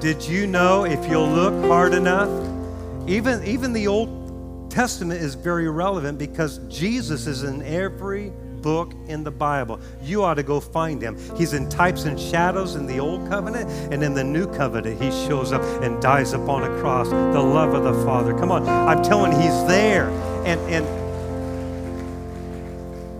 [0.00, 2.30] Did you know if you'll look hard enough,
[3.06, 9.22] even, even the Old Testament is very relevant because Jesus is in every book in
[9.22, 9.80] the Bible.
[10.02, 11.16] You ought to go find him.
[11.36, 15.10] He's in types and shadows in the old covenant, and in the new covenant, he
[15.26, 18.36] shows up and dies upon a cross, the love of the Father.
[18.36, 20.08] Come on, I'm telling you, he's there.
[20.44, 21.06] And, and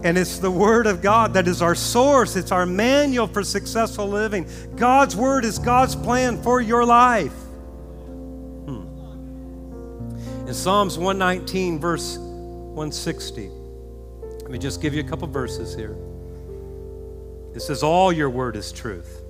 [0.05, 2.37] and it's the Word of God that is our source.
[2.37, 4.47] It's our manual for successful living.
[4.77, 7.33] God's Word is God's plan for your life.
[10.57, 13.51] Psalms 119, verse 160,
[14.41, 15.95] let me just give you a couple verses here.
[17.55, 19.23] It says, All your word is truth.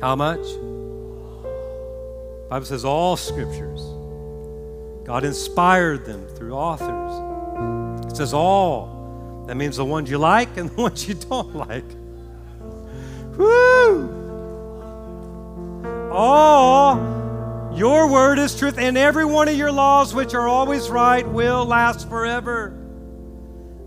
[0.00, 0.42] How much?
[0.42, 3.80] The Bible says all scriptures.
[5.04, 8.12] God inspired them through authors.
[8.12, 9.44] It says all.
[9.48, 11.86] That means the ones you like and the ones you don't like.
[13.38, 14.18] Woo!
[16.12, 17.19] All
[17.72, 21.64] your word is truth, and every one of your laws, which are always right, will
[21.64, 22.76] last forever.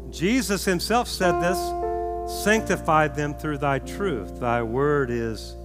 [0.10, 4.40] Jesus himself said this Sanctify them through thy truth.
[4.40, 5.56] Thy word is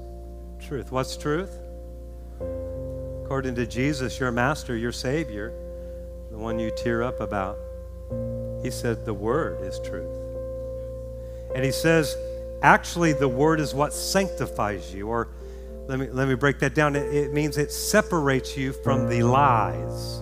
[0.61, 0.91] truth.
[0.91, 1.57] What's truth?
[3.25, 5.53] According to Jesus, your master, your Savior,
[6.31, 7.59] the one you tear up about.
[8.63, 10.17] He said, The Word is truth.
[11.55, 12.17] And he says,
[12.63, 15.09] actually, the Word is what sanctifies you.
[15.09, 15.29] Or
[15.89, 16.95] let me, let me break that down.
[16.95, 20.21] It, it means it separates you from the lies,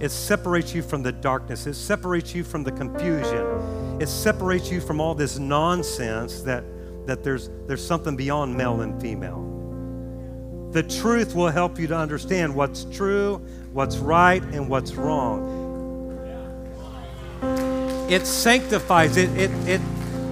[0.00, 4.80] it separates you from the darkness, it separates you from the confusion, it separates you
[4.80, 6.64] from all this nonsense that,
[7.06, 9.44] that there's, there's something beyond male and female.
[10.72, 13.36] The truth will help you to understand what's true,
[13.72, 15.58] what's right, and what's wrong
[18.08, 19.80] it sanctifies, it, it, it,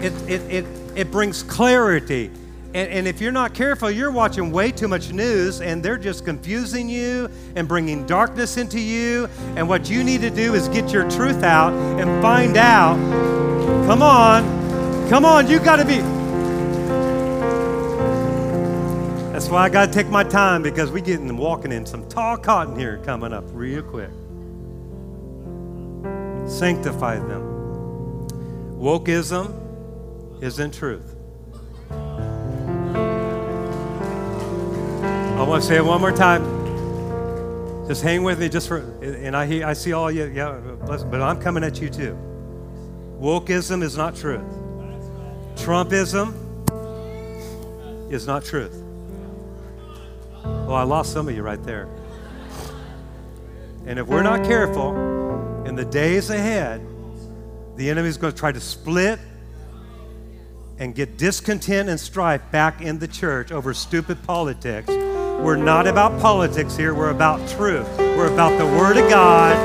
[0.00, 2.30] it, it, it, it brings clarity.
[2.76, 6.26] And, and, if you're not careful, you're watching way too much news and they're just
[6.26, 9.30] confusing you and bringing darkness into you.
[9.56, 12.96] And what you need to do is get your truth out and find out.
[13.86, 16.00] Come on, come on, you got to be.
[19.32, 22.36] That's why I got to take my time because we're getting walking in some tall
[22.36, 24.10] cotton here coming up real quick.
[26.46, 28.28] Sanctify them.
[28.78, 31.15] Wokeism isn't truth.
[35.36, 36.42] I want to say it one more time.
[37.86, 41.38] Just hang with me, just for, and I, I see all you, yeah, but I'm
[41.42, 42.16] coming at you too.
[43.20, 44.46] Wokeism is not truth.
[45.56, 46.32] Trumpism
[48.10, 48.82] is not truth.
[50.42, 51.86] Oh, I lost some of you right there.
[53.84, 54.96] And if we're not careful,
[55.66, 56.80] in the days ahead,
[57.76, 59.18] the enemy is going to try to split
[60.78, 64.88] and get discontent and strife back in the church over stupid politics.
[65.42, 67.86] We're not about politics here, we're about truth.
[67.98, 69.56] We're about the Word of God.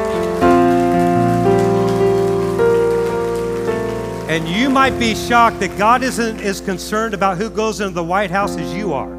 [4.29, 8.03] And you might be shocked that God isn't as concerned about who goes into the
[8.03, 9.11] White House as you are.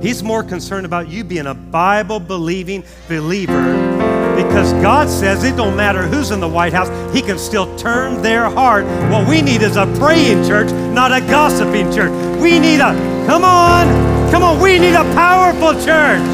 [0.00, 3.90] He's more concerned about you being a Bible believing believer
[4.36, 8.22] because God says it don't matter who's in the White House, He can still turn
[8.22, 8.84] their heart.
[9.10, 12.10] What we need is a praying church, not a gossiping church.
[12.40, 12.94] We need a,
[13.26, 16.24] come on, come on, we need a powerful church,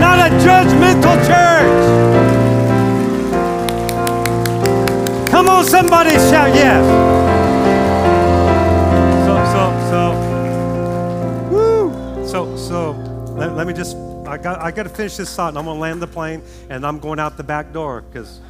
[0.00, 2.06] not a judgmental church.
[5.30, 6.84] Come on, somebody shout yes.
[9.26, 10.00] So, so, so,
[11.50, 12.26] woo.
[12.26, 12.92] So, so,
[13.36, 15.76] let, let me just I got, I got to finish this thought and I'm going
[15.76, 18.40] to land the plane and I'm going out the back door because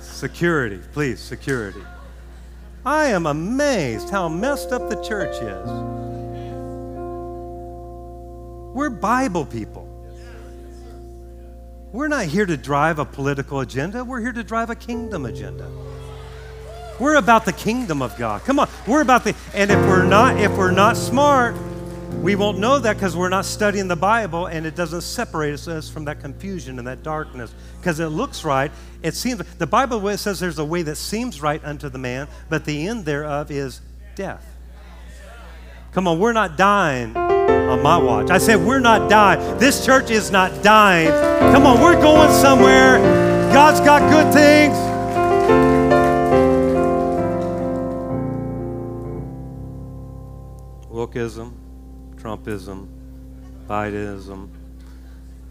[0.00, 1.82] security, please, security.
[2.84, 6.05] I am amazed how messed up the church is.
[8.76, 9.88] We're Bible people.
[11.92, 15.70] We're not here to drive a political agenda, we're here to drive a kingdom agenda.
[17.00, 18.42] We're about the kingdom of God.
[18.42, 21.56] Come on, we're about the and if we're not if we're not smart,
[22.20, 25.88] we won't know that because we're not studying the Bible and it doesn't separate us
[25.88, 28.70] from that confusion and that darkness because it looks right.
[29.02, 32.66] It seems, the Bible says there's a way that seems right unto the man, but
[32.66, 33.80] the end thereof is
[34.16, 34.44] death.
[35.92, 37.25] Come on, we're not dying
[37.76, 38.30] on my watch.
[38.30, 39.58] I said, we're not dying.
[39.58, 41.08] This church is not dying.
[41.52, 42.98] Come on, we're going somewhere.
[43.52, 44.76] God's got good things.
[50.90, 51.52] Wokeism
[52.26, 52.88] Trumpism,
[53.68, 54.48] Bidenism,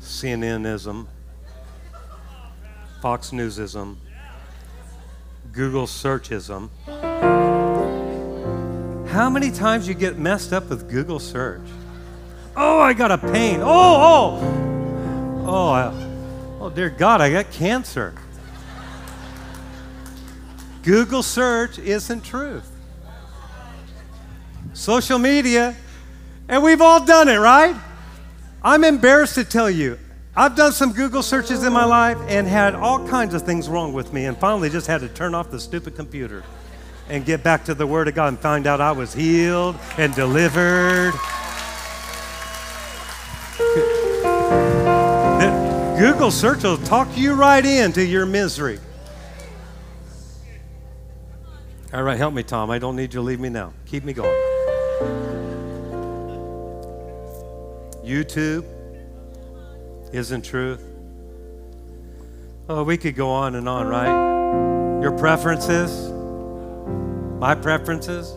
[0.01, 1.07] CNNism,
[3.01, 3.97] Fox Newsism,
[5.53, 6.69] Google searchism.
[9.07, 11.61] How many times you get messed up with Google search?
[12.57, 13.59] Oh, I got a pain.
[13.61, 18.13] Oh, oh, oh, I, oh, dear God, I got cancer.
[20.83, 22.71] Google search isn't truth.
[24.73, 25.75] Social media,
[26.47, 27.75] and we've all done it, right?
[28.63, 29.99] I'm embarrassed to tell you,
[30.35, 33.93] I've done some Google searches in my life and had all kinds of things wrong
[33.93, 36.43] with me, and finally just had to turn off the stupid computer
[37.09, 40.13] and get back to the Word of God and find out I was healed and
[40.13, 41.13] delivered.
[46.15, 48.79] Google search will talk you right into your misery.
[51.93, 52.71] All right, help me, Tom.
[52.71, 53.73] I don't need you to leave me now.
[53.85, 54.29] Keep me going.
[58.01, 58.63] YouTube
[60.13, 60.81] isn't truth.
[62.69, 65.01] Oh, we could go on and on, right?
[65.01, 65.91] Your preferences,
[67.41, 68.31] my preferences.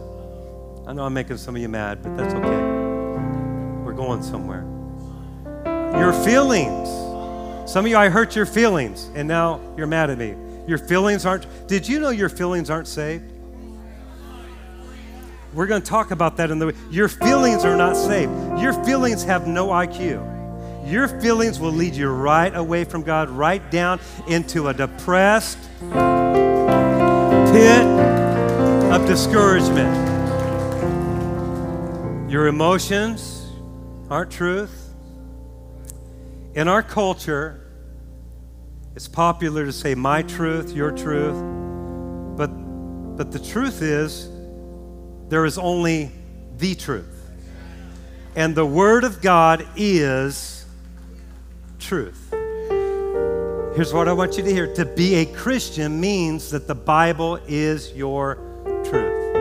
[0.84, 2.60] I know I'm making some of you mad, but that's okay.
[3.84, 4.66] We're going somewhere.
[5.96, 7.07] Your feelings.
[7.68, 10.34] Some of you, I hurt your feelings, and now you're mad at me.
[10.66, 13.30] Your feelings aren't, did you know your feelings aren't saved?
[15.52, 18.32] We're going to talk about that in the Your feelings are not saved.
[18.58, 20.90] Your feelings have no IQ.
[20.90, 25.92] Your feelings will lead you right away from God, right down into a depressed pit
[28.90, 29.92] of discouragement.
[32.30, 33.46] Your emotions
[34.08, 34.88] aren't truth.
[36.59, 37.61] In our culture,
[38.96, 41.40] it's popular to say my truth, your truth,
[42.36, 42.48] but,
[43.16, 44.28] but the truth is
[45.28, 46.11] there is only
[46.56, 47.30] the truth.
[48.34, 50.66] And the Word of God is
[51.78, 52.28] truth.
[53.76, 57.38] Here's what I want you to hear to be a Christian means that the Bible
[57.46, 58.34] is your
[58.84, 59.36] truth.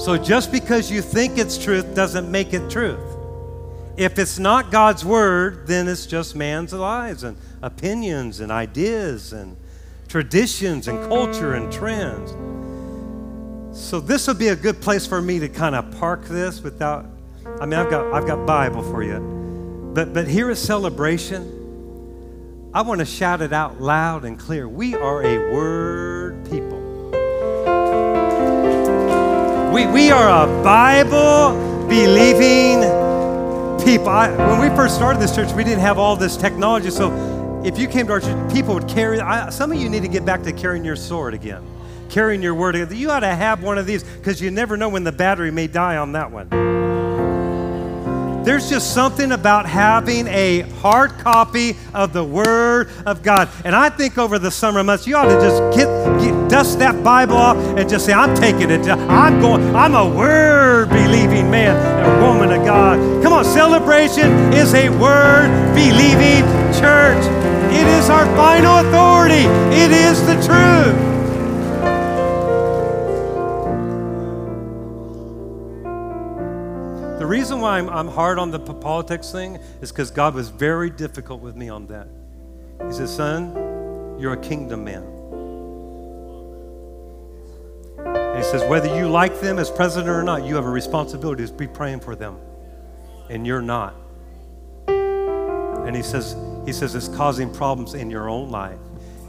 [0.00, 3.11] So just because you think it's truth doesn't make it truth.
[3.96, 9.56] If it's not God's word, then it's just man's lies and opinions and ideas and
[10.08, 12.30] traditions and culture and trends.
[13.78, 17.06] So this would be a good place for me to kind of park this without
[17.60, 19.90] I mean I've got I've got Bible for you.
[19.94, 21.60] But but here is celebration.
[22.74, 24.66] I want to shout it out loud and clear.
[24.66, 26.80] We are a word people.
[29.72, 33.01] We, we are a Bible believing
[33.84, 34.08] people.
[34.08, 36.90] I, when we first started this church, we didn't have all this technology.
[36.90, 39.20] So if you came to our church, people would carry.
[39.20, 41.62] I, some of you need to get back to carrying your sword again,
[42.08, 42.92] carrying your word.
[42.92, 45.66] You ought to have one of these because you never know when the battery may
[45.66, 46.81] die on that one.
[48.44, 53.48] There's just something about having a hard copy of the Word of God.
[53.64, 55.86] And I think over the summer months, you ought to just get,
[56.20, 58.86] get dust that Bible off and just say, I'm taking it.
[58.88, 63.22] I'm going, I'm a Word believing man and woman of God.
[63.22, 66.42] Come on, celebration is a Word believing
[66.74, 67.24] church.
[67.72, 71.11] It is our final authority, it is the truth.
[77.32, 81.40] Reason why I'm, I'm hard on the politics thing is because God was very difficult
[81.40, 82.06] with me on that.
[82.86, 83.54] He says, Son,
[84.18, 85.02] you're a kingdom man.
[88.04, 91.46] And he says, whether you like them as president or not, you have a responsibility
[91.46, 92.38] to be praying for them.
[93.30, 93.94] And you're not.
[94.88, 98.78] And he says, he says it's causing problems in your own life.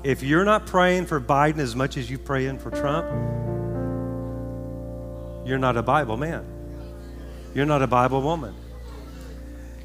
[0.04, 3.08] If you're not praying for Biden as much as you pray in for Trump,
[5.48, 6.46] you're not a Bible man.
[7.54, 8.56] You're not a Bible woman.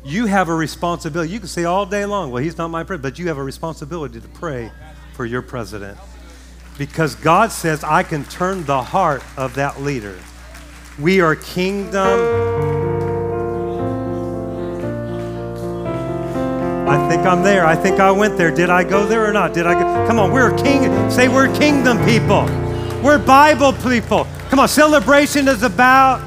[0.04, 1.30] You have a responsibility.
[1.32, 3.42] You can say all day long, well, he's not my president, but you have a
[3.42, 4.72] responsibility to pray
[5.12, 5.98] for your president.
[6.78, 10.16] Because God says, I can turn the heart of that leader.
[10.98, 12.18] We are kingdom.
[16.88, 17.66] I think I'm there.
[17.66, 18.50] I think I went there.
[18.50, 19.52] Did I go there or not?
[19.52, 20.08] Did I go?
[20.08, 21.10] Come on, we're king.
[21.10, 22.46] Say we're kingdom people.
[23.02, 24.26] We're Bible people.
[24.48, 26.26] Come on, celebration is about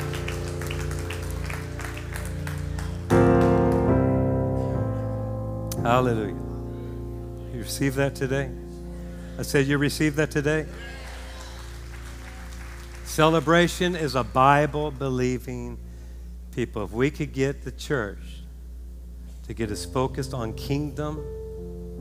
[5.84, 6.36] Hallelujah.
[7.52, 8.52] You receive that today?
[9.40, 10.68] I said, You receive that today?
[13.04, 15.80] Celebration is a Bible believing
[16.54, 16.84] people.
[16.84, 18.44] If we could get the church
[19.48, 21.18] to get us focused on kingdom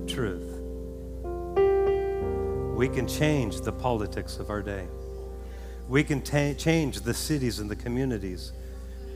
[0.07, 0.61] truth,
[2.77, 4.87] we can change the politics of our day.
[5.89, 8.53] We can ta- change the cities and the communities.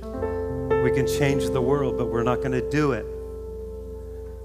[0.03, 3.05] We can change the world, but we're not going to do it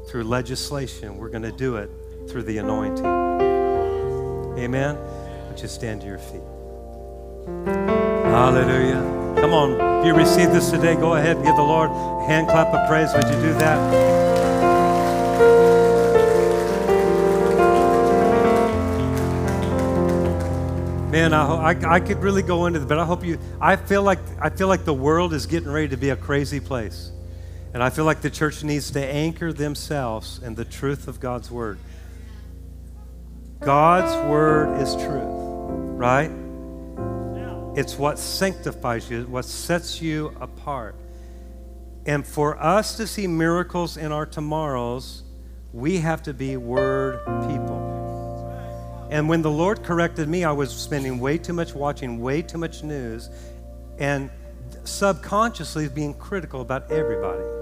[0.09, 1.17] through legislation.
[1.17, 1.91] We're going to do it
[2.27, 3.05] through the anointing.
[4.57, 4.97] Amen?
[5.47, 6.41] Would you stand to your feet?
[8.25, 9.35] Hallelujah.
[9.39, 12.47] Come on, if you receive this today, go ahead and give the Lord a hand
[12.47, 13.13] clap of praise.
[13.13, 14.09] Would you do that?
[21.11, 23.39] Man, I, I, I could really go into it, but I hope you.
[23.61, 26.59] I feel like I feel like the world is getting ready to be a crazy
[26.59, 27.11] place,
[27.73, 31.51] and I feel like the church needs to anchor themselves in the truth of God's
[31.51, 31.77] word.
[33.59, 35.27] God's word is truth,
[35.97, 36.31] right?
[37.75, 40.95] It's what sanctifies you, what sets you apart.
[42.05, 45.23] And for us to see miracles in our tomorrows,
[45.71, 49.07] we have to be word people.
[49.11, 52.57] And when the Lord corrected me, I was spending way too much watching way too
[52.57, 53.29] much news
[53.99, 54.29] and
[54.83, 57.58] subconsciously being critical about everybody.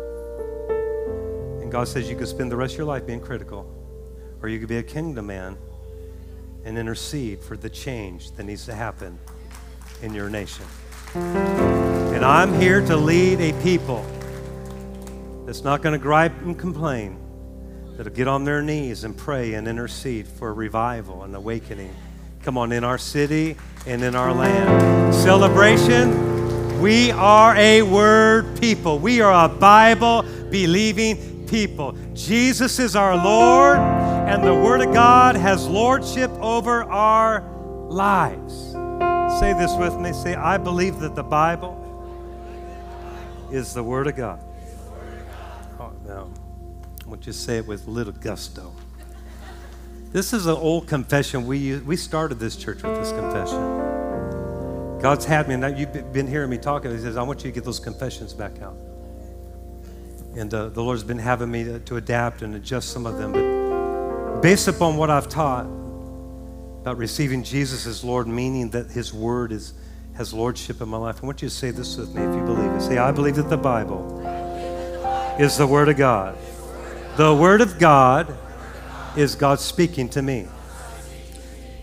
[1.67, 3.69] And God says you could spend the rest of your life being critical,
[4.41, 5.57] or you could be a kingdom man
[6.63, 9.19] and intercede for the change that needs to happen
[10.01, 10.63] in your nation.
[11.13, 14.05] And I'm here to lead a people
[15.45, 17.19] that's not going to gripe and complain
[17.97, 21.93] that'll get on their knees and pray and intercede for revival and awakening.
[22.43, 25.13] Come on, in our city and in our land.
[25.13, 28.99] Celebration, we are a word people.
[28.99, 31.95] We are a Bible believing people.
[32.13, 37.41] Jesus is our Lord, and the Word of God has lordship over our
[37.89, 38.71] lives.
[39.39, 40.13] Say this with me.
[40.13, 41.83] Say, I believe that the Bible
[43.51, 44.39] is the Word of God.
[45.79, 46.31] Oh, no.
[47.05, 48.73] I want you to say it with little gusto.
[50.11, 51.45] This is an old confession.
[51.45, 54.99] We, we started this church with this confession.
[54.99, 56.91] God's had me, and you've been hearing me talking.
[56.91, 58.77] He says, I want you to get those confessions back out.
[60.37, 63.31] And uh, the Lord's been having me to, to adapt and adjust some of them.
[63.31, 69.51] But based upon what I've taught about receiving Jesus as Lord, meaning that His Word
[69.51, 69.73] is,
[70.13, 72.43] has lordship in my life, I want you to say this with me if you
[72.43, 72.81] believe it.
[72.81, 74.19] Say, I believe that the Bible
[75.39, 76.37] is the Word of God.
[77.15, 78.37] The Word of God
[79.17, 80.47] is God speaking to me.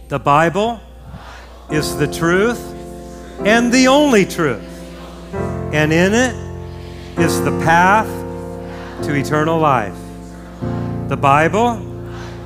[0.07, 0.79] The Bible
[1.73, 2.61] is the truth
[3.41, 4.63] and the only truth.
[5.73, 8.24] And in it is the path
[9.03, 9.97] to eternal life.
[11.09, 11.81] The Bible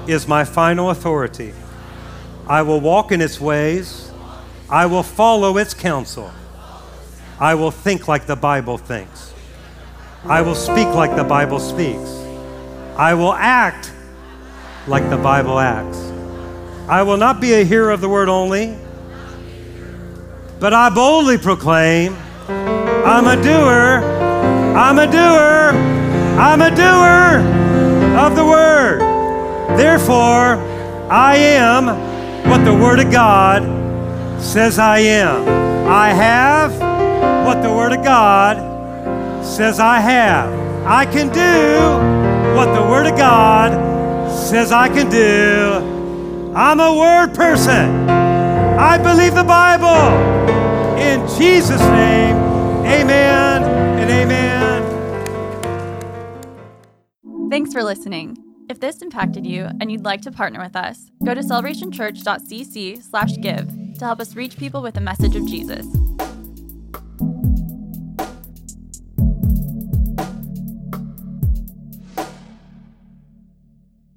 [0.08, 1.52] is my final authority.
[2.46, 4.10] I will walk in its ways.
[4.70, 6.30] I will follow its counsel.
[7.38, 9.32] I will think like the Bible thinks.
[10.24, 12.10] I will speak like the Bible speaks.
[12.96, 13.92] I will act
[14.86, 15.98] like the Bible acts.
[16.88, 18.76] I will not be a hearer of the word only,
[20.58, 22.16] but I boldly proclaim
[22.48, 24.02] I'm a doer,
[24.76, 25.97] I'm a doer,
[26.38, 27.40] I'm a doer
[28.18, 29.00] of the word.
[29.78, 30.56] Therefore,
[31.10, 31.86] I am
[32.48, 33.62] what the word of God
[34.40, 35.46] says I am.
[35.88, 36.72] I have
[37.46, 40.68] what the word of God says I have.
[40.86, 42.18] I can do
[42.56, 46.52] what the Word of God says I can do.
[46.54, 48.08] I'm a Word person.
[48.08, 50.16] I believe the Bible.
[50.98, 52.36] In Jesus' name,
[52.86, 54.97] amen and amen.
[57.50, 58.36] Thanks for listening.
[58.68, 64.04] If this impacted you and you'd like to partner with us, go to celebrationchurch.cc/give to
[64.04, 65.86] help us reach people with the message of Jesus.